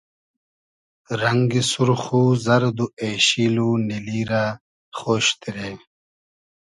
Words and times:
رئنگی 1.21 1.61
سورخ 1.71 2.03
و 2.19 2.23
زئرد 2.45 2.77
و 2.83 2.85
اېشیل 3.01 3.55
و 3.65 3.67
نیلی 3.87 4.21
رۂ 4.29 4.43
خۉش 4.97 5.27
دیرې 5.41 5.73